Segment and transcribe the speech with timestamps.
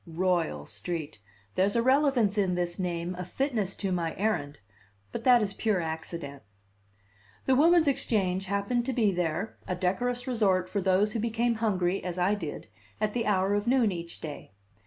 [0.07, 1.19] Royal Street!
[1.53, 4.57] There's a relevance in this name, a fitness to my errand;
[5.11, 6.41] but that is pure accident.
[7.45, 12.03] The Woman's Exchange happened to be there, a decorous resort for those who became hungry,
[12.03, 12.65] as I did,
[12.99, 14.53] at the hour of noon each day.